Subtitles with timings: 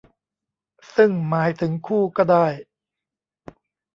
[0.95, 2.45] ซึ่งหมายถึงคู่ก็ได้